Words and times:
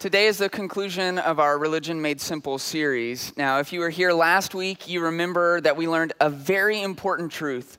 Today 0.00 0.28
is 0.28 0.38
the 0.38 0.48
conclusion 0.48 1.18
of 1.18 1.38
our 1.38 1.58
Religion 1.58 2.00
Made 2.00 2.22
Simple 2.22 2.56
series. 2.56 3.36
Now, 3.36 3.58
if 3.58 3.70
you 3.70 3.80
were 3.80 3.90
here 3.90 4.14
last 4.14 4.54
week, 4.54 4.88
you 4.88 5.02
remember 5.02 5.60
that 5.60 5.76
we 5.76 5.86
learned 5.86 6.14
a 6.22 6.30
very 6.30 6.80
important 6.80 7.30
truth 7.30 7.76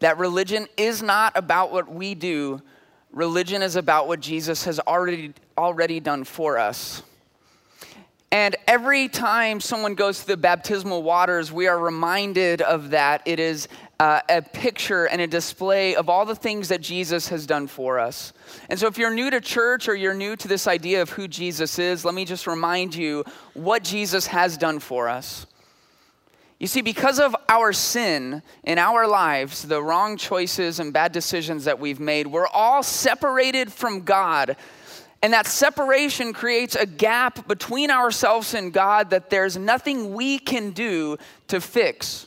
that 0.00 0.18
religion 0.18 0.68
is 0.76 1.02
not 1.02 1.32
about 1.34 1.72
what 1.72 1.90
we 1.90 2.14
do, 2.14 2.60
religion 3.10 3.62
is 3.62 3.74
about 3.74 4.06
what 4.06 4.20
Jesus 4.20 4.66
has 4.66 4.80
already, 4.80 5.32
already 5.56 5.98
done 5.98 6.24
for 6.24 6.58
us. 6.58 7.02
And 8.30 8.56
every 8.66 9.08
time 9.08 9.58
someone 9.58 9.94
goes 9.94 10.20
to 10.20 10.26
the 10.26 10.36
baptismal 10.36 11.02
waters, 11.02 11.50
we 11.50 11.66
are 11.66 11.78
reminded 11.78 12.60
of 12.60 12.90
that. 12.90 13.22
It 13.24 13.40
is 13.40 13.68
uh, 13.98 14.20
a 14.28 14.42
picture 14.42 15.06
and 15.06 15.22
a 15.22 15.26
display 15.26 15.96
of 15.96 16.10
all 16.10 16.26
the 16.26 16.36
things 16.36 16.68
that 16.68 16.82
Jesus 16.82 17.28
has 17.28 17.46
done 17.46 17.66
for 17.66 17.98
us. 17.98 18.34
And 18.68 18.78
so, 18.78 18.86
if 18.86 18.98
you're 18.98 19.14
new 19.14 19.30
to 19.30 19.40
church 19.40 19.88
or 19.88 19.94
you're 19.94 20.14
new 20.14 20.36
to 20.36 20.46
this 20.46 20.66
idea 20.66 21.00
of 21.00 21.08
who 21.10 21.26
Jesus 21.26 21.78
is, 21.78 22.04
let 22.04 22.14
me 22.14 22.26
just 22.26 22.46
remind 22.46 22.94
you 22.94 23.24
what 23.54 23.82
Jesus 23.82 24.26
has 24.26 24.58
done 24.58 24.78
for 24.78 25.08
us. 25.08 25.46
You 26.58 26.66
see, 26.66 26.82
because 26.82 27.20
of 27.20 27.34
our 27.48 27.72
sin 27.72 28.42
in 28.64 28.78
our 28.78 29.06
lives, 29.06 29.62
the 29.62 29.82
wrong 29.82 30.16
choices 30.16 30.80
and 30.80 30.92
bad 30.92 31.12
decisions 31.12 31.64
that 31.64 31.78
we've 31.78 32.00
made, 32.00 32.26
we're 32.26 32.48
all 32.48 32.82
separated 32.82 33.72
from 33.72 34.02
God 34.02 34.56
and 35.22 35.32
that 35.32 35.46
separation 35.46 36.32
creates 36.32 36.76
a 36.76 36.86
gap 36.86 37.48
between 37.48 37.90
ourselves 37.90 38.54
and 38.54 38.72
God 38.72 39.10
that 39.10 39.30
there's 39.30 39.56
nothing 39.56 40.14
we 40.14 40.38
can 40.38 40.70
do 40.70 41.16
to 41.48 41.60
fix. 41.60 42.26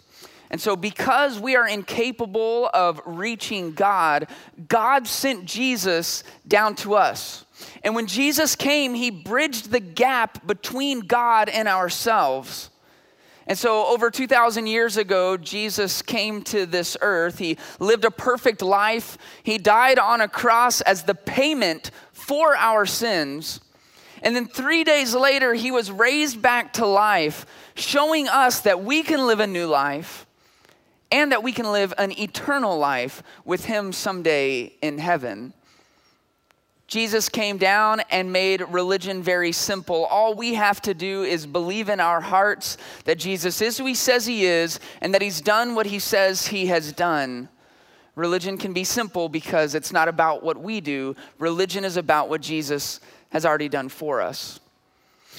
And 0.49 0.59
so, 0.59 0.75
because 0.75 1.39
we 1.39 1.55
are 1.55 1.65
incapable 1.65 2.69
of 2.73 3.01
reaching 3.05 3.71
God, 3.71 4.27
God 4.67 5.07
sent 5.07 5.45
Jesus 5.45 6.25
down 6.45 6.75
to 6.77 6.95
us. 6.95 7.45
And 7.83 7.95
when 7.95 8.05
Jesus 8.05 8.57
came, 8.57 8.93
he 8.93 9.09
bridged 9.11 9.71
the 9.71 9.79
gap 9.79 10.45
between 10.45 11.01
God 11.01 11.47
and 11.47 11.69
ourselves. 11.69 12.69
And 13.47 13.57
so, 13.57 13.87
over 13.87 14.11
2,000 14.11 14.67
years 14.67 14.97
ago, 14.97 15.37
Jesus 15.37 16.01
came 16.01 16.41
to 16.43 16.65
this 16.65 16.95
earth. 17.01 17.39
He 17.39 17.57
lived 17.79 18.05
a 18.05 18.11
perfect 18.11 18.61
life. 18.61 19.17
He 19.43 19.57
died 19.57 19.99
on 19.99 20.21
a 20.21 20.27
cross 20.27 20.81
as 20.81 21.03
the 21.03 21.15
payment 21.15 21.91
for 22.31 22.55
our 22.55 22.85
sins. 22.85 23.59
And 24.21 24.33
then 24.33 24.47
three 24.47 24.85
days 24.85 25.13
later, 25.13 25.53
he 25.53 25.69
was 25.69 25.91
raised 25.91 26.41
back 26.41 26.71
to 26.75 26.85
life, 26.85 27.45
showing 27.75 28.29
us 28.29 28.61
that 28.61 28.81
we 28.81 29.03
can 29.03 29.27
live 29.27 29.41
a 29.41 29.47
new 29.47 29.67
life 29.67 30.25
and 31.11 31.33
that 31.33 31.43
we 31.43 31.51
can 31.51 31.69
live 31.73 31.93
an 31.97 32.17
eternal 32.17 32.77
life 32.77 33.21
with 33.43 33.65
him 33.65 33.91
someday 33.91 34.71
in 34.81 34.97
heaven. 34.97 35.53
Jesus 36.87 37.27
came 37.27 37.57
down 37.57 37.99
and 38.09 38.31
made 38.31 38.61
religion 38.69 39.21
very 39.21 39.51
simple. 39.51 40.05
All 40.05 40.33
we 40.33 40.53
have 40.53 40.81
to 40.83 40.93
do 40.93 41.23
is 41.23 41.45
believe 41.45 41.89
in 41.89 41.99
our 41.99 42.21
hearts 42.21 42.77
that 43.03 43.19
Jesus 43.19 43.61
is 43.61 43.77
who 43.77 43.85
he 43.85 43.93
says 43.93 44.25
he 44.25 44.45
is 44.45 44.79
and 45.01 45.13
that 45.13 45.21
he's 45.21 45.41
done 45.41 45.75
what 45.75 45.87
he 45.87 45.99
says 45.99 46.47
he 46.47 46.67
has 46.67 46.93
done. 46.93 47.49
Religion 48.15 48.57
can 48.57 48.73
be 48.73 48.83
simple 48.83 49.29
because 49.29 49.73
it's 49.73 49.93
not 49.93 50.07
about 50.07 50.43
what 50.43 50.59
we 50.59 50.81
do, 50.81 51.15
religion 51.39 51.85
is 51.85 51.97
about 51.97 52.29
what 52.29 52.41
Jesus 52.41 52.99
has 53.29 53.45
already 53.45 53.69
done 53.69 53.89
for 53.89 54.21
us. 54.21 54.59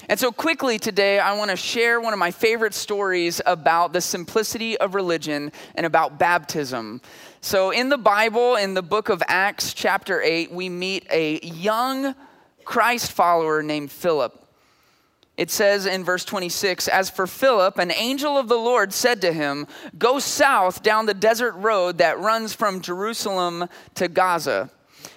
And 0.09 0.19
so, 0.19 0.31
quickly 0.31 0.79
today, 0.79 1.19
I 1.19 1.33
want 1.33 1.51
to 1.51 1.57
share 1.57 2.01
one 2.01 2.13
of 2.13 2.19
my 2.19 2.31
favorite 2.31 2.73
stories 2.73 3.41
about 3.45 3.93
the 3.93 4.01
simplicity 4.01 4.77
of 4.77 4.95
religion 4.95 5.51
and 5.75 5.85
about 5.85 6.17
baptism. 6.17 6.99
So, 7.41 7.69
in 7.69 7.89
the 7.89 7.97
Bible, 7.97 8.55
in 8.55 8.73
the 8.73 8.81
book 8.81 9.09
of 9.09 9.21
Acts, 9.27 9.73
chapter 9.73 10.19
8, 10.21 10.51
we 10.51 10.67
meet 10.67 11.05
a 11.11 11.39
young 11.45 12.15
Christ 12.65 13.11
follower 13.11 13.61
named 13.61 13.91
Philip. 13.91 14.42
It 15.35 15.49
says 15.49 15.85
in 15.85 16.03
verse 16.03 16.25
26 16.25 16.87
As 16.87 17.09
for 17.09 17.25
Philip, 17.25 17.79
an 17.79 17.91
angel 17.91 18.37
of 18.37 18.47
the 18.47 18.57
Lord 18.57 18.93
said 18.93 19.21
to 19.21 19.33
him, 19.33 19.67
Go 19.97 20.19
south 20.19 20.83
down 20.83 21.05
the 21.05 21.13
desert 21.13 21.53
road 21.53 21.97
that 21.97 22.19
runs 22.19 22.53
from 22.53 22.81
Jerusalem 22.81 23.67
to 23.95 24.07
Gaza. 24.07 24.69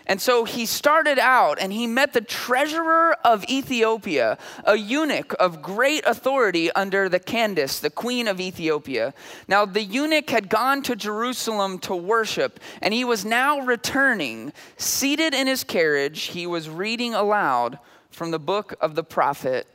And 0.09 0.21
so 0.21 0.44
he 0.44 0.66
started 0.66 1.19
out 1.19 1.59
and 1.60 1.72
he 1.72 1.87
met 1.87 2.12
the 2.12 2.21
treasurer 2.21 3.16
of 3.25 3.44
Ethiopia, 3.44 4.38
a 4.65 4.76
eunuch 4.76 5.34
of 5.38 5.62
great 5.62 6.05
authority 6.06 6.71
under 6.72 7.09
the 7.09 7.19
Candace, 7.19 7.81
the 7.81 7.91
queen 7.91 8.28
of 8.28 8.41
Ethiopia. 8.41 9.15
Now, 9.49 9.65
the 9.65 9.82
eunuch 9.82 10.31
had 10.31 10.49
gone 10.49 10.82
to 10.82 10.97
Jerusalem 10.97 11.78
to 11.81 11.94
worship, 11.94 12.60
and 12.81 12.94
he 12.94 13.05
was 13.05 13.25
now 13.25 13.60
returning. 13.60 14.53
Seated 14.76 15.34
in 15.34 15.47
his 15.47 15.65
carriage, 15.65 16.22
he 16.25 16.47
was 16.47 16.71
reading 16.71 17.15
aloud 17.15 17.78
from 18.10 18.31
the 18.31 18.38
book 18.38 18.75
of 18.81 18.94
the 18.94 19.05
prophet 19.05 19.66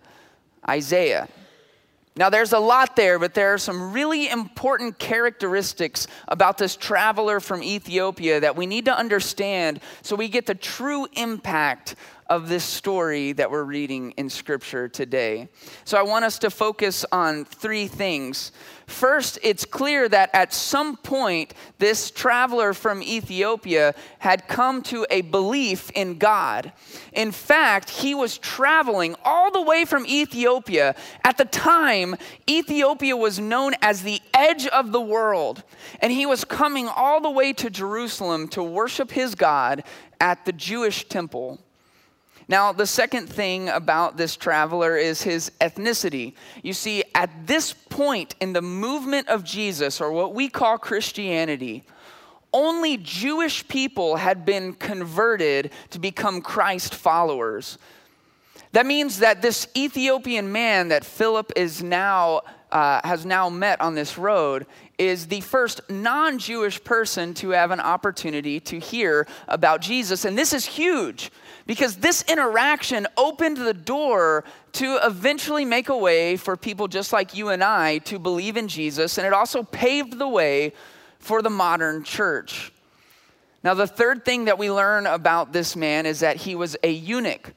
Isaiah. 0.68 1.28
Now, 2.18 2.30
there's 2.30 2.52
a 2.52 2.60
lot 2.60 2.98
there, 2.98 3.18
but 3.20 3.34
there 3.34 3.54
are 3.54 3.58
some 3.58 3.94
really 3.94 4.30
important 4.30 5.00
characteristics 5.00 6.08
about 6.28 6.58
this 6.58 6.76
traveler 6.76 7.40
from 7.40 7.64
Ethiopia 7.64 8.42
that 8.42 8.58
we 8.58 8.66
need 8.66 8.86
to 8.86 8.98
understand 8.98 9.80
so 10.02 10.18
we 10.18 10.28
get 10.28 10.46
the 10.46 10.56
true 10.56 11.08
impact 11.14 11.96
of 12.32 12.48
this 12.48 12.64
story 12.64 13.34
that 13.34 13.52
we're 13.52 13.66
reading 13.66 14.12
in 14.12 14.30
Scripture 14.30 14.88
today. 14.88 15.50
So, 15.84 15.98
I 15.98 16.04
want 16.04 16.24
us 16.24 16.40
to 16.40 16.50
focus 16.50 17.04
on 17.12 17.44
three 17.44 17.88
things. 17.88 18.54
First, 18.88 19.38
it's 19.44 19.66
clear 19.66 20.08
that 20.08 20.30
at 20.34 20.54
some 20.54 20.96
point, 20.96 21.54
this 21.78 22.10
traveler 22.10 22.74
from 22.74 23.04
Ethiopia 23.04 23.96
had 24.20 24.48
come 24.48 24.82
to 24.84 25.06
a 25.10 25.22
belief 25.22 25.92
in 25.92 26.18
God. 26.18 26.72
In 27.12 27.34
fact, 27.34 27.90
he 27.90 28.16
was 28.16 28.38
traveling 28.38 29.18
all 29.26 29.52
the 29.52 29.62
way 29.62 29.84
from 29.84 30.06
Ethiopia. 30.06 30.96
At 31.26 31.38
the 31.38 31.46
time, 31.46 32.16
Ethiopia 32.50 33.18
was 33.18 33.40
known 33.40 33.74
as 33.82 34.04
the 34.04 34.22
edge 34.34 34.68
of 34.68 34.94
the 34.94 35.02
world, 35.02 35.64
and 36.00 36.14
he 36.14 36.26
was 36.26 36.46
coming 36.46 36.88
all 36.88 37.20
the 37.20 37.30
way 37.30 37.52
to 37.52 37.70
Jerusalem 37.70 38.48
to 38.50 38.64
worship 38.64 39.12
his 39.12 39.36
God 39.36 39.84
at 40.22 40.46
the 40.46 40.54
Jewish 40.54 41.10
temple. 41.10 41.60
Now, 42.52 42.74
the 42.74 42.86
second 42.86 43.28
thing 43.28 43.70
about 43.70 44.18
this 44.18 44.36
traveler 44.36 44.98
is 44.98 45.22
his 45.22 45.54
ethnicity. 45.62 46.34
You 46.64 46.74
see, 46.74 47.02
at 47.16 47.48
this 47.48 47.72
point 47.72 48.36
in 48.42 48.52
the 48.52 48.62
movement 48.62 49.30
of 49.30 49.46
Jesus, 49.46 50.02
or 50.02 50.12
what 50.12 50.34
we 50.34 50.50
call 50.50 50.78
Christianity, 50.78 51.86
only 52.52 52.98
Jewish 52.98 53.66
people 53.70 54.18
had 54.18 54.44
been 54.44 54.74
converted 54.74 55.72
to 55.92 56.00
become 56.00 56.42
Christ 56.42 56.94
followers. 56.94 57.78
That 58.74 58.86
means 58.86 59.20
that 59.20 59.42
this 59.42 59.68
Ethiopian 59.76 60.52
man 60.52 60.90
that 60.90 61.04
Philip 61.04 61.52
is 61.56 61.84
now 61.84 62.42
uh, 62.72 63.02
has 63.04 63.26
now 63.26 63.50
met 63.50 63.82
on 63.82 63.96
this 63.96 64.18
road 64.18 64.66
is 64.98 65.28
the 65.28 65.42
first 65.42 65.82
non 65.90 66.40
Jewish 66.40 66.82
person 66.84 67.34
to 67.34 67.50
have 67.50 67.72
an 67.72 67.80
opportunity 67.80 68.60
to 68.62 68.80
hear 68.80 69.28
about 69.48 69.82
Jesus. 69.82 70.24
And 70.26 70.38
this 70.38 70.54
is 70.54 70.66
huge 70.66 71.32
because 71.68 71.98
this 71.98 72.24
interaction 72.30 73.08
opened 73.18 73.58
the 73.58 73.74
door 73.74 74.46
to 74.74 75.00
eventually 75.04 75.66
make 75.66 75.90
a 75.90 75.98
way 75.98 76.38
for 76.38 76.56
people 76.56 76.88
just 76.88 77.12
like 77.12 77.36
you 77.36 77.50
and 77.50 77.64
I 77.64 77.98
to 78.00 78.20
believe 78.20 78.56
in 78.56 78.68
Jesus, 78.68 79.18
and 79.18 79.28
it 79.28 79.34
also 79.34 79.64
paved 79.64 80.18
the 80.18 80.30
way 80.30 80.72
for 81.20 81.42
the 81.42 81.50
modern 81.50 82.04
church. 82.04 82.72
Now, 83.64 83.74
the 83.74 83.86
third 83.86 84.26
thing 84.26 84.46
that 84.46 84.58
we 84.58 84.72
learn 84.72 85.06
about 85.06 85.52
this 85.52 85.76
man 85.76 86.06
is 86.06 86.22
that 86.22 86.38
he 86.38 86.56
was 86.56 86.78
a 86.84 86.92
eunuch. 86.92 87.54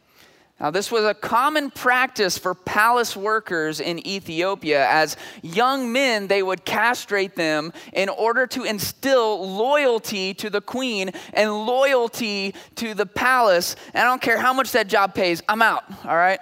Now, 0.60 0.70
this 0.70 0.90
was 0.90 1.04
a 1.04 1.14
common 1.14 1.70
practice 1.70 2.38
for 2.38 2.54
palace 2.54 3.16
workers 3.16 3.80
in 3.80 4.06
Ethiopia. 4.06 4.88
As 4.88 5.16
young 5.42 5.92
men, 5.92 6.28
they 6.28 6.42
would 6.44 6.64
castrate 6.64 7.34
them 7.34 7.72
in 7.92 8.08
order 8.08 8.46
to 8.46 8.62
instill 8.62 9.56
loyalty 9.56 10.32
to 10.34 10.50
the 10.50 10.60
queen 10.60 11.10
and 11.32 11.66
loyalty 11.66 12.54
to 12.76 12.94
the 12.94 13.04
palace. 13.04 13.74
And 13.92 14.04
I 14.06 14.08
don't 14.08 14.22
care 14.22 14.38
how 14.38 14.52
much 14.52 14.70
that 14.72 14.86
job 14.86 15.14
pays, 15.14 15.42
I'm 15.48 15.60
out, 15.60 15.84
all 16.04 16.16
right? 16.16 16.40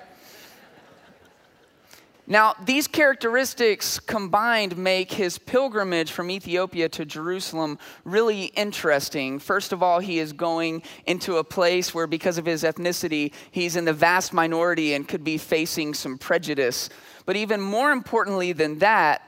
Now, 2.27 2.55
these 2.65 2.87
characteristics 2.87 3.99
combined 3.99 4.77
make 4.79 5.13
his 5.13 5.39
pilgrimage 5.39 6.13
from 6.13 6.31
Ethiopia 6.31 6.89
to 6.91 7.05
Jerusalem 7.05 7.79
really 8.05 8.45
interesting. 8.45 9.41
First 9.41 9.73
of 9.73 9.83
all, 9.83 9.99
he 9.99 10.21
is 10.21 10.33
going 10.33 10.83
into 11.05 11.39
a 11.39 11.45
place 11.45 11.93
where, 11.93 12.07
because 12.07 12.39
of 12.39 12.47
his 12.47 12.63
ethnicity, 12.63 13.33
he's 13.51 13.75
in 13.75 13.85
the 13.85 13.93
vast 13.93 14.33
minority 14.33 14.95
and 14.95 15.09
could 15.09 15.25
be 15.25 15.37
facing 15.37 15.95
some 15.95 16.17
prejudice. 16.17 16.89
But 17.27 17.35
even 17.37 17.61
more 17.61 17.91
importantly 17.91 18.53
than 18.53 18.79
that, 18.79 19.23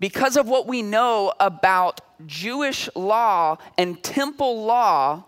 because 0.00 0.38
of 0.38 0.48
what 0.48 0.66
we 0.66 0.80
know 0.80 1.34
about 1.38 2.00
Jewish 2.26 2.88
law 2.94 3.58
and 3.76 4.02
temple 4.02 4.64
law, 4.64 5.24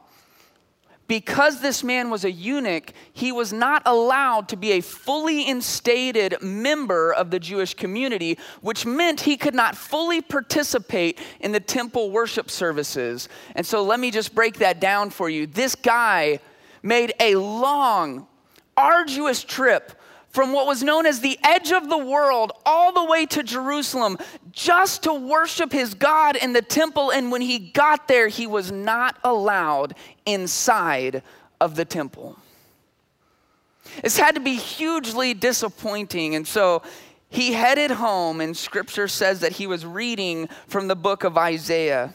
because 1.11 1.61
this 1.61 1.83
man 1.83 2.09
was 2.09 2.25
a 2.25 2.31
eunuch, 2.31 2.93
he 3.12 3.33
was 3.33 3.53
not 3.53 3.83
allowed 3.85 4.49
to 4.49 4.55
be 4.55 4.71
a 4.71 4.81
fully 4.81 5.45
instated 5.45 6.41
member 6.41 7.12
of 7.12 7.33
the 7.33 7.41
Jewish 7.41 7.75
community, 7.75 8.39
which 8.61 8.87
meant 8.87 9.23
he 9.23 9.37
could 9.37 9.53
not 9.53 9.77
fully 9.77 10.23
participate 10.23 11.19
in 11.41 11.51
the 11.51 11.59
temple 11.59 12.12
worship 12.12 12.49
services. 12.49 13.29
And 13.57 13.67
so 13.67 13.83
let 13.83 13.99
me 13.99 14.12
just 14.12 14.37
break 14.37 14.59
that 14.59 14.81
down 14.81 15.11
for 15.11 15.29
you. 15.29 15.49
This 15.49 15.75
guy 15.75 16.39
made 16.81 17.12
a 17.19 17.35
long, 17.35 18.29
arduous 18.77 19.43
trip 19.43 20.01
from 20.31 20.53
what 20.53 20.67
was 20.67 20.82
known 20.82 21.06
as 21.06 21.21
the 21.21 21.38
edge 21.43 21.73
of 21.73 21.88
the 21.88 21.99
world 21.99 22.53
all 22.65 22.93
the 22.93 23.05
way 23.05 23.27
to 23.27 23.43
Jerusalem 23.43 24.17
just 24.53 25.03
to 25.03 25.12
worship 25.12 25.73
his 25.73 25.94
God 25.94 26.37
in 26.37 26.53
the 26.53 26.62
temple. 26.62 27.11
And 27.11 27.32
when 27.32 27.41
he 27.41 27.59
got 27.59 28.09
there, 28.09 28.29
he 28.29 28.47
was 28.47 28.71
not 28.71 29.19
allowed 29.25 29.94
inside 30.25 31.23
of 31.61 31.75
the 31.75 31.85
temple. 31.85 32.37
This 34.03 34.17
had 34.17 34.37
to 34.37 34.41
be 34.41 34.55
hugely 34.55 35.35
disappointing. 35.35 36.37
And 36.37 36.47
so 36.47 36.83
he 37.29 37.53
headed 37.53 37.91
home, 37.91 38.41
and 38.41 38.56
scripture 38.56 39.09
says 39.09 39.41
that 39.41 39.53
he 39.53 39.67
was 39.67 39.85
reading 39.85 40.49
from 40.69 40.88
the 40.88 40.97
book 40.97 41.25
of 41.25 41.37
Isaiah. 41.37 42.15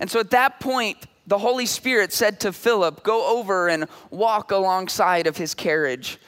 And 0.00 0.10
so 0.10 0.20
at 0.20 0.30
that 0.30 0.60
point, 0.60 0.98
the 1.26 1.38
Holy 1.38 1.66
Spirit 1.66 2.12
said 2.12 2.40
to 2.40 2.52
Philip, 2.52 3.02
Go 3.02 3.38
over 3.38 3.68
and 3.68 3.86
walk 4.10 4.52
alongside 4.52 5.26
of 5.26 5.36
his 5.36 5.54
carriage. 5.54 6.18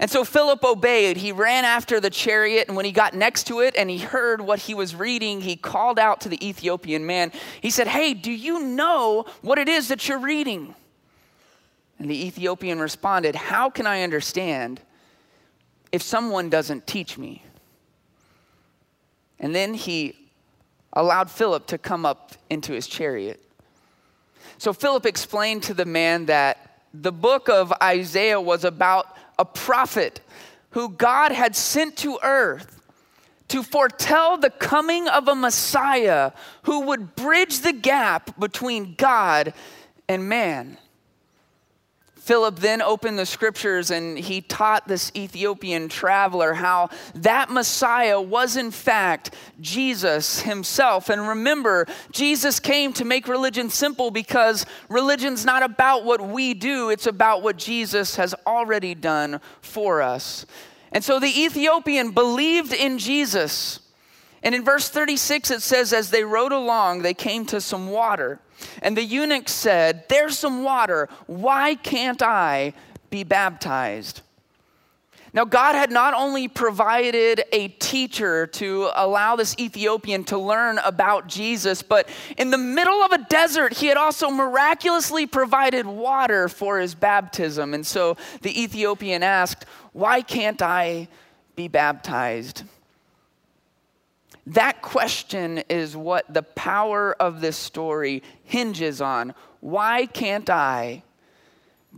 And 0.00 0.10
so 0.10 0.24
Philip 0.24 0.64
obeyed. 0.64 1.18
He 1.18 1.30
ran 1.30 1.66
after 1.66 2.00
the 2.00 2.08
chariot, 2.08 2.68
and 2.68 2.76
when 2.76 2.86
he 2.86 2.90
got 2.90 3.12
next 3.12 3.46
to 3.48 3.60
it 3.60 3.76
and 3.76 3.90
he 3.90 3.98
heard 3.98 4.40
what 4.40 4.58
he 4.60 4.74
was 4.74 4.94
reading, 4.94 5.42
he 5.42 5.56
called 5.56 5.98
out 5.98 6.22
to 6.22 6.30
the 6.30 6.44
Ethiopian 6.44 7.04
man. 7.04 7.32
He 7.60 7.68
said, 7.68 7.86
Hey, 7.86 8.14
do 8.14 8.32
you 8.32 8.60
know 8.60 9.26
what 9.42 9.58
it 9.58 9.68
is 9.68 9.88
that 9.88 10.08
you're 10.08 10.18
reading? 10.18 10.74
And 11.98 12.10
the 12.10 12.26
Ethiopian 12.26 12.80
responded, 12.80 13.34
How 13.34 13.68
can 13.68 13.86
I 13.86 14.02
understand 14.02 14.80
if 15.92 16.00
someone 16.00 16.48
doesn't 16.48 16.86
teach 16.86 17.18
me? 17.18 17.44
And 19.38 19.54
then 19.54 19.74
he 19.74 20.16
allowed 20.94 21.30
Philip 21.30 21.66
to 21.66 21.76
come 21.76 22.06
up 22.06 22.32
into 22.48 22.72
his 22.72 22.86
chariot. 22.86 23.38
So 24.56 24.72
Philip 24.72 25.04
explained 25.04 25.62
to 25.64 25.74
the 25.74 25.84
man 25.84 26.24
that 26.26 26.84
the 26.94 27.12
book 27.12 27.50
of 27.50 27.70
Isaiah 27.82 28.40
was 28.40 28.64
about 28.64 29.06
a 29.40 29.44
prophet 29.44 30.20
who 30.72 30.90
God 30.90 31.32
had 31.32 31.56
sent 31.56 31.96
to 31.96 32.18
earth 32.22 32.80
to 33.48 33.62
foretell 33.62 34.36
the 34.36 34.50
coming 34.50 35.08
of 35.08 35.26
a 35.26 35.34
Messiah 35.34 36.32
who 36.64 36.82
would 36.82 37.16
bridge 37.16 37.60
the 37.60 37.72
gap 37.72 38.38
between 38.38 38.94
God 38.96 39.54
and 40.08 40.28
man. 40.28 40.76
Philip 42.30 42.60
then 42.60 42.80
opened 42.80 43.18
the 43.18 43.26
scriptures 43.26 43.90
and 43.90 44.16
he 44.16 44.40
taught 44.40 44.86
this 44.86 45.10
Ethiopian 45.16 45.88
traveler 45.88 46.54
how 46.54 46.88
that 47.16 47.50
Messiah 47.50 48.20
was, 48.20 48.56
in 48.56 48.70
fact, 48.70 49.34
Jesus 49.60 50.42
himself. 50.42 51.08
And 51.08 51.26
remember, 51.26 51.88
Jesus 52.12 52.60
came 52.60 52.92
to 52.92 53.04
make 53.04 53.26
religion 53.26 53.68
simple 53.68 54.12
because 54.12 54.64
religion's 54.88 55.44
not 55.44 55.64
about 55.64 56.04
what 56.04 56.20
we 56.20 56.54
do, 56.54 56.90
it's 56.90 57.08
about 57.08 57.42
what 57.42 57.56
Jesus 57.56 58.14
has 58.14 58.32
already 58.46 58.94
done 58.94 59.40
for 59.60 60.00
us. 60.00 60.46
And 60.92 61.02
so 61.02 61.18
the 61.18 61.26
Ethiopian 61.26 62.12
believed 62.12 62.72
in 62.72 62.98
Jesus. 62.98 63.80
And 64.42 64.54
in 64.54 64.64
verse 64.64 64.88
36, 64.88 65.50
it 65.50 65.62
says, 65.62 65.92
As 65.92 66.10
they 66.10 66.24
rode 66.24 66.52
along, 66.52 67.02
they 67.02 67.14
came 67.14 67.44
to 67.46 67.60
some 67.60 67.88
water. 67.88 68.38
And 68.82 68.96
the 68.96 69.04
eunuch 69.04 69.48
said, 69.48 70.08
There's 70.08 70.38
some 70.38 70.62
water. 70.62 71.08
Why 71.26 71.74
can't 71.74 72.22
I 72.22 72.72
be 73.10 73.24
baptized? 73.24 74.22
Now, 75.32 75.44
God 75.44 75.76
had 75.76 75.92
not 75.92 76.12
only 76.14 76.48
provided 76.48 77.44
a 77.52 77.68
teacher 77.68 78.48
to 78.48 78.90
allow 78.96 79.36
this 79.36 79.54
Ethiopian 79.60 80.24
to 80.24 80.38
learn 80.38 80.78
about 80.78 81.28
Jesus, 81.28 81.82
but 81.82 82.08
in 82.36 82.50
the 82.50 82.58
middle 82.58 83.00
of 83.02 83.12
a 83.12 83.18
desert, 83.18 83.74
he 83.74 83.86
had 83.86 83.96
also 83.96 84.28
miraculously 84.30 85.26
provided 85.26 85.86
water 85.86 86.48
for 86.48 86.80
his 86.80 86.96
baptism. 86.96 87.74
And 87.74 87.86
so 87.86 88.16
the 88.42 88.60
Ethiopian 88.60 89.22
asked, 89.22 89.66
Why 89.92 90.20
can't 90.20 90.60
I 90.62 91.06
be 91.54 91.68
baptized? 91.68 92.64
That 94.46 94.82
question 94.82 95.58
is 95.68 95.96
what 95.96 96.32
the 96.32 96.42
power 96.42 97.14
of 97.20 97.40
this 97.40 97.56
story 97.56 98.22
hinges 98.44 99.00
on. 99.00 99.34
Why 99.60 100.06
can't 100.06 100.48
I 100.48 101.02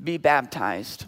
be 0.02 0.18
baptized? 0.18 1.06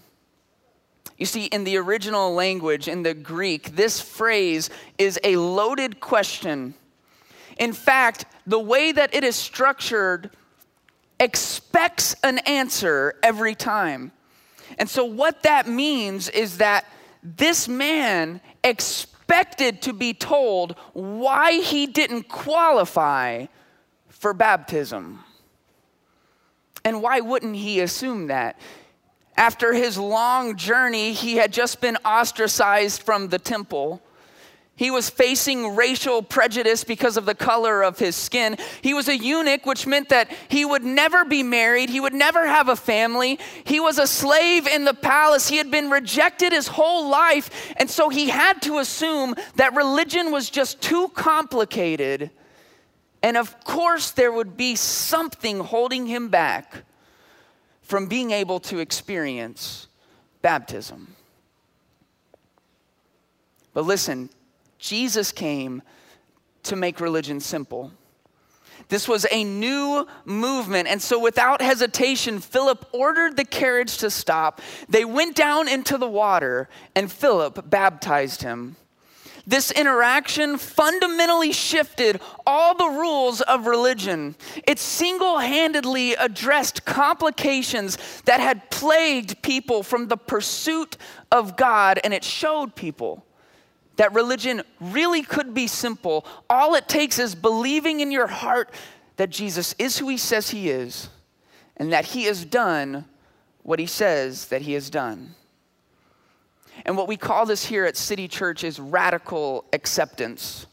You 1.19 1.26
see, 1.26 1.46
in 1.46 1.64
the 1.64 1.76
original 1.76 2.32
language, 2.34 2.88
in 2.88 3.02
the 3.02 3.14
Greek, 3.14 3.76
this 3.76 4.00
phrase 4.00 4.70
is 4.98 5.19
a 5.22 5.36
loaded 5.36 6.00
question. 6.00 6.75
In 7.58 7.72
fact, 7.72 8.25
the 8.46 8.58
way 8.58 8.92
that 8.92 9.14
it 9.14 9.22
is 9.22 9.37
structured 9.37 10.30
expects 11.20 12.16
an 12.25 12.38
answer 12.40 13.14
every 13.22 13.54
time. 13.54 14.12
And 14.78 14.88
so, 14.88 15.04
what 15.04 15.44
that 15.44 15.69
means 15.69 16.28
is 16.28 16.58
that 16.58 16.84
this 17.22 17.69
man 17.69 18.40
expects 18.64 19.13
expected 19.25 19.81
to 19.81 19.93
be 19.94 20.12
told 20.12 20.76
why 20.93 21.53
he 21.61 21.87
didn't 21.87 22.29
qualify 22.29 23.47
for 24.09 24.35
baptism. 24.35 25.21
And 26.85 27.00
why 27.00 27.21
wouldn't 27.21 27.56
he 27.56 27.81
assume 27.81 28.26
that? 28.26 28.59
After 29.37 29.73
his 29.73 29.97
long 29.97 30.56
journey, 30.56 31.15
he 31.15 31.37
had 31.37 31.53
just 31.53 31.81
been 31.81 31.97
ostracized 32.05 33.03
from 33.03 33.29
the 33.29 33.38
temple. 33.38 34.03
He 34.76 34.91
was 34.91 35.09
facing 35.09 35.76
racial 35.76 36.21
prejudice 36.21 36.82
because 36.82 37.17
of 37.17 37.26
the 37.26 37.35
color 37.35 37.82
of 37.82 38.00
his 38.00 38.17
skin. 38.17 38.59
He 38.82 38.93
was 38.93 39.09
a 39.09 39.17
eunuch, 39.17 39.65
which 39.67 39.87
meant 39.87 40.09
that 40.09 40.29
he 40.49 40.65
would 40.65 40.82
never 40.82 41.25
be 41.25 41.44
married. 41.44 41.91
He 41.91 42.00
would 42.00 42.12
never 42.12 42.44
have 42.44 42.69
a 42.69 42.75
family. 42.75 43.38
He 43.62 43.79
was 43.79 43.99
a 43.99 44.06
slave 44.06 44.67
in 44.67 44.85
the 44.85 44.94
palace. 44.94 45.49
He 45.49 45.59
had 45.59 45.71
been 45.71 45.91
rejected 45.91 46.53
his 46.53 46.67
whole 46.67 47.09
life. 47.09 47.73
And 47.76 47.88
so 47.88 48.09
he 48.09 48.29
had 48.29 48.62
to 48.62 48.79
assume 48.79 49.37
that 49.55 49.76
religion 49.76 50.32
was 50.32 50.50
just 50.50 50.82
too 50.82 51.09
complicated. 51.11 52.32
And 53.23 53.37
of 53.37 53.62
course, 53.62 54.11
there 54.11 54.32
would 54.32 54.56
be 54.56 54.75
something 54.75 55.61
holding 55.61 56.06
him 56.06 56.31
back 56.31 56.82
from 57.82 58.09
being 58.09 58.32
able 58.32 58.59
to 58.59 58.81
experience 58.81 59.87
baptism. 60.43 61.15
But 63.73 63.85
listen, 63.85 64.31
Jesus 64.84 65.32
came 65.32 65.81
to 66.64 66.76
make 66.76 67.00
religion 67.00 67.40
simple. 67.40 67.90
This 68.88 69.08
was 69.08 69.25
a 69.31 69.42
new 69.42 70.06
movement. 70.26 70.88
And 70.88 71.00
so, 71.00 71.19
without 71.19 71.62
hesitation, 71.62 72.38
Philip 72.38 72.84
ordered 72.92 73.38
the 73.38 73.46
carriage 73.46 73.96
to 73.98 74.10
stop. 74.10 74.60
They 74.90 75.06
went 75.06 75.36
down 75.36 75.69
into 75.69 75.96
the 75.96 76.06
water, 76.06 76.69
and 76.94 77.10
Philip 77.10 77.70
baptized 77.70 78.42
him. 78.42 78.76
This 79.47 79.70
interaction 79.70 80.59
fundamentally 80.59 81.52
shifted 81.52 82.20
all 82.47 82.76
the 82.76 82.99
rules 83.00 83.40
of 83.40 83.66
religion. 83.66 84.37
It 84.68 84.78
single 84.78 85.38
handedly 85.38 86.12
addressed 86.12 86.85
complications 86.85 87.97
that 88.26 88.40
had 88.40 88.70
plagued 88.70 89.40
people 89.40 89.82
from 89.82 90.09
the 90.09 90.18
pursuit 90.18 90.99
of 91.32 91.56
God, 91.56 92.00
and 92.04 92.12
it 92.12 92.23
showed 92.23 92.76
people 92.76 93.25
that 93.96 94.12
religion 94.12 94.62
really 94.80 95.22
could 95.22 95.54
be 95.54 95.66
simple. 95.66 96.26
All 96.50 96.74
it 96.74 96.88
takes 96.88 97.18
is 97.18 97.34
believing 97.34 98.00
in 98.00 98.10
your 98.10 98.26
heart 98.26 98.70
that 99.16 99.30
Jesus 99.30 99.74
is 99.78 99.98
who 99.98 100.08
he 100.08 100.16
says 100.16 100.50
he 100.50 100.70
is 100.70 101.08
and 101.76 101.92
that 101.92 102.06
he 102.06 102.24
has 102.24 102.44
done 102.44 103.04
what 103.62 103.78
he 103.78 103.86
says 103.86 104.46
that 104.46 104.62
he 104.62 104.72
has 104.74 104.90
done. 104.90 105.34
And 106.84 106.96
what 106.96 107.08
we 107.08 107.16
call 107.16 107.46
this 107.46 107.64
here 107.64 107.84
at 107.84 107.96
City 107.96 108.28
Church 108.28 108.64
is 108.64 108.78
radical 108.78 109.64
acceptance. 109.72 110.66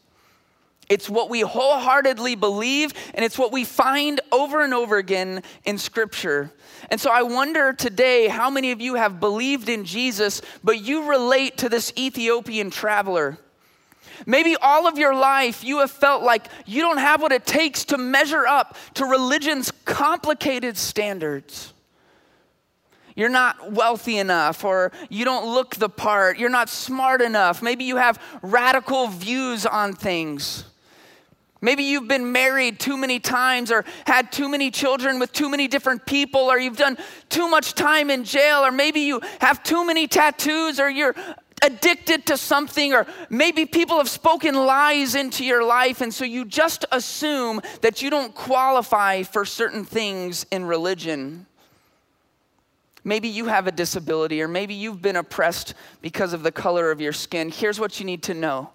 It's 0.88 1.08
what 1.08 1.30
we 1.30 1.40
wholeheartedly 1.40 2.34
believe, 2.34 2.92
and 3.14 3.24
it's 3.24 3.38
what 3.38 3.52
we 3.52 3.64
find 3.64 4.20
over 4.30 4.62
and 4.62 4.74
over 4.74 4.98
again 4.98 5.42
in 5.64 5.78
Scripture. 5.78 6.52
And 6.90 7.00
so 7.00 7.10
I 7.10 7.22
wonder 7.22 7.72
today 7.72 8.28
how 8.28 8.50
many 8.50 8.72
of 8.72 8.80
you 8.80 8.96
have 8.96 9.20
believed 9.20 9.68
in 9.68 9.84
Jesus, 9.84 10.42
but 10.62 10.82
you 10.82 11.08
relate 11.08 11.58
to 11.58 11.68
this 11.68 11.92
Ethiopian 11.96 12.70
traveler. 12.70 13.38
Maybe 14.26 14.56
all 14.56 14.86
of 14.86 14.98
your 14.98 15.14
life 15.14 15.64
you 15.64 15.78
have 15.78 15.90
felt 15.90 16.22
like 16.22 16.46
you 16.66 16.82
don't 16.82 16.98
have 16.98 17.22
what 17.22 17.32
it 17.32 17.46
takes 17.46 17.84
to 17.86 17.98
measure 17.98 18.46
up 18.46 18.76
to 18.94 19.04
religion's 19.04 19.70
complicated 19.84 20.76
standards. 20.76 21.72
You're 23.14 23.28
not 23.28 23.72
wealthy 23.72 24.18
enough, 24.18 24.64
or 24.64 24.92
you 25.08 25.24
don't 25.24 25.52
look 25.52 25.76
the 25.76 25.88
part, 25.88 26.38
you're 26.38 26.50
not 26.50 26.68
smart 26.68 27.20
enough. 27.20 27.62
Maybe 27.62 27.84
you 27.84 27.96
have 27.96 28.20
radical 28.42 29.08
views 29.08 29.66
on 29.66 29.92
things. 29.94 30.64
Maybe 31.64 31.84
you've 31.84 32.08
been 32.08 32.32
married 32.32 32.80
too 32.80 32.96
many 32.96 33.20
times 33.20 33.70
or 33.70 33.84
had 34.04 34.32
too 34.32 34.48
many 34.48 34.72
children 34.72 35.20
with 35.20 35.32
too 35.32 35.48
many 35.48 35.68
different 35.68 36.04
people 36.04 36.40
or 36.40 36.58
you've 36.58 36.76
done 36.76 36.98
too 37.28 37.48
much 37.48 37.74
time 37.74 38.10
in 38.10 38.24
jail 38.24 38.66
or 38.66 38.72
maybe 38.72 39.00
you 39.00 39.20
have 39.40 39.62
too 39.62 39.86
many 39.86 40.08
tattoos 40.08 40.80
or 40.80 40.90
you're 40.90 41.14
addicted 41.62 42.26
to 42.26 42.36
something 42.36 42.92
or 42.92 43.06
maybe 43.30 43.64
people 43.64 43.98
have 43.98 44.08
spoken 44.08 44.56
lies 44.56 45.14
into 45.14 45.44
your 45.44 45.64
life 45.64 46.00
and 46.00 46.12
so 46.12 46.24
you 46.24 46.44
just 46.44 46.84
assume 46.90 47.60
that 47.80 48.02
you 48.02 48.10
don't 48.10 48.34
qualify 48.34 49.22
for 49.22 49.44
certain 49.44 49.84
things 49.84 50.44
in 50.50 50.64
religion. 50.64 51.46
Maybe 53.04 53.28
you 53.28 53.46
have 53.46 53.66
a 53.66 53.72
disability, 53.72 54.40
or 54.42 54.46
maybe 54.46 54.74
you've 54.74 55.02
been 55.02 55.16
oppressed 55.16 55.74
because 56.02 56.32
of 56.32 56.44
the 56.44 56.52
color 56.52 56.92
of 56.92 57.00
your 57.00 57.12
skin. 57.12 57.50
Here's 57.50 57.80
what 57.80 57.98
you 57.98 58.06
need 58.06 58.22
to 58.24 58.34
know 58.34 58.70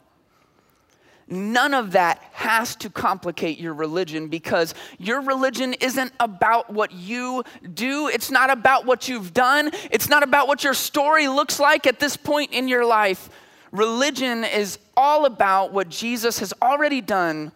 none 1.27 1.73
of 1.73 1.91
that 1.91 2.21
has 2.33 2.75
to 2.77 2.89
complicate 2.89 3.59
your 3.59 3.73
religion 3.73 4.27
because 4.27 4.73
your 4.97 5.21
religion 5.21 5.73
isn't 5.75 6.13
about 6.19 6.71
what 6.71 6.91
you 6.93 7.43
do. 7.73 8.07
It's 8.07 8.31
not 8.31 8.49
about 8.49 8.85
what 8.85 9.07
you've 9.07 9.33
done. 9.33 9.71
It's 9.91 10.09
not 10.09 10.23
about 10.23 10.47
what 10.47 10.63
your 10.63 10.73
story 10.73 11.27
looks 11.27 11.59
like 11.59 11.85
at 11.85 11.99
this 11.99 12.15
point 12.15 12.53
in 12.53 12.67
your 12.67 12.85
life. 12.85 13.29
Religion 13.71 14.43
is 14.43 14.79
all 14.95 15.25
about 15.25 15.73
what 15.73 15.89
Jesus 15.89 16.39
has 16.39 16.53
already 16.61 17.01
done 17.01 17.51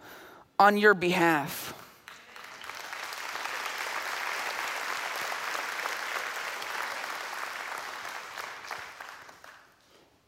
on 0.60 0.78
your 0.78 0.94
behalf. 0.94 1.74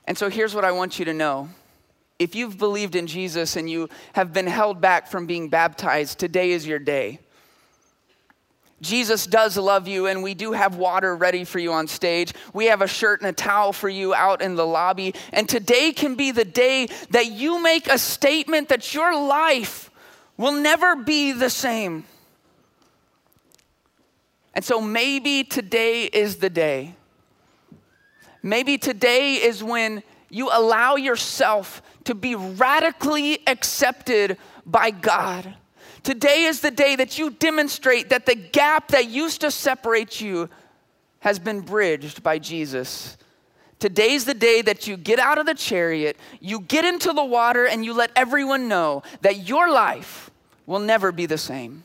And 0.05 0.17
so 0.17 0.29
here's 0.29 0.53
what 0.53 0.65
I 0.65 0.71
want 0.71 0.99
you 0.99 1.05
to 1.05 1.13
know. 1.13 1.49
If 2.19 2.35
you've 2.35 2.57
believed 2.57 2.95
in 2.95 3.07
Jesus 3.07 3.55
and 3.55 3.69
you 3.69 3.89
have 4.13 4.33
been 4.33 4.47
held 4.47 4.79
back 4.79 5.07
from 5.07 5.25
being 5.25 5.49
baptized, 5.49 6.19
today 6.19 6.51
is 6.51 6.65
your 6.65 6.79
day. 6.79 7.19
Jesus 8.81 9.25
does 9.25 9.57
love 9.57 9.87
you, 9.87 10.07
and 10.07 10.21
we 10.21 10.33
do 10.33 10.51
have 10.51 10.75
water 10.75 11.15
ready 11.15 11.45
for 11.45 11.57
you 11.57 11.71
on 11.71 11.87
stage. 11.87 12.33
We 12.53 12.65
have 12.65 12.81
a 12.81 12.87
shirt 12.87 13.21
and 13.21 13.29
a 13.29 13.33
towel 13.33 13.71
for 13.71 13.87
you 13.87 14.13
out 14.13 14.41
in 14.41 14.55
the 14.55 14.65
lobby. 14.65 15.15
And 15.31 15.47
today 15.47 15.93
can 15.93 16.15
be 16.15 16.31
the 16.31 16.45
day 16.45 16.87
that 17.11 17.31
you 17.31 17.61
make 17.63 17.87
a 17.87 17.97
statement 17.97 18.69
that 18.69 18.93
your 18.93 19.15
life 19.15 19.89
will 20.35 20.51
never 20.51 20.97
be 20.97 21.31
the 21.31 21.49
same. 21.49 22.03
And 24.53 24.65
so 24.65 24.81
maybe 24.81 25.43
today 25.43 26.03
is 26.03 26.37
the 26.37 26.49
day 26.49 26.95
Maybe 28.45 28.77
today 28.77 29.35
is 29.35 29.63
when 29.63 30.03
you 30.33 30.49
allow 30.51 30.95
yourself 30.95 31.83
to 32.05 32.15
be 32.15 32.33
radically 32.33 33.39
accepted 33.45 34.35
by 34.65 34.89
God. 34.89 35.53
Today 36.01 36.45
is 36.45 36.59
the 36.59 36.71
day 36.71 36.95
that 36.95 37.19
you 37.19 37.29
demonstrate 37.29 38.09
that 38.09 38.25
the 38.25 38.33
gap 38.33 38.87
that 38.87 39.07
used 39.07 39.41
to 39.41 39.51
separate 39.51 40.19
you 40.19 40.49
has 41.19 41.37
been 41.37 41.61
bridged 41.61 42.23
by 42.23 42.39
Jesus. 42.39 43.15
Today's 43.77 44.25
the 44.25 44.33
day 44.33 44.63
that 44.63 44.87
you 44.87 44.97
get 44.97 45.19
out 45.19 45.37
of 45.37 45.45
the 45.45 45.53
chariot, 45.53 46.17
you 46.39 46.61
get 46.61 46.83
into 46.83 47.13
the 47.13 47.23
water, 47.23 47.67
and 47.67 47.85
you 47.85 47.93
let 47.93 48.09
everyone 48.15 48.67
know 48.67 49.03
that 49.21 49.47
your 49.47 49.69
life 49.71 50.31
will 50.65 50.79
never 50.79 51.11
be 51.11 51.27
the 51.27 51.37
same. 51.37 51.83